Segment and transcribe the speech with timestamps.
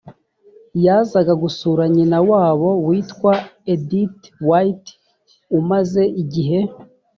[0.85, 3.33] yazaga gusura nyina wabo witwa
[3.73, 4.89] edith white
[5.59, 6.59] umaze igihe